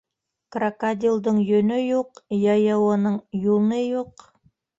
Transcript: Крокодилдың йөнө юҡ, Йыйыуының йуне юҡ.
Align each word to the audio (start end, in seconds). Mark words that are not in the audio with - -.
Крокодилдың 0.53 1.37
йөнө 1.43 1.77
юҡ, 1.81 2.23
Йыйыуының 2.39 3.21
йуне 3.43 3.81
юҡ. 3.87 4.27